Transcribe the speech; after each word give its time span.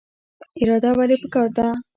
اراده 0.61 0.89
ولې 0.97 1.15
پکار 1.23 1.47
ده؟ 1.57 1.67